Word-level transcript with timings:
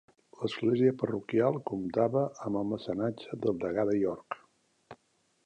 L'església 0.43 0.93
parroquial 1.01 1.59
comptava 1.71 2.23
amb 2.47 2.59
el 2.63 2.67
mecenatge 2.71 3.39
del 3.45 3.61
degà 3.67 3.87
de 3.93 3.97
York. 4.01 4.41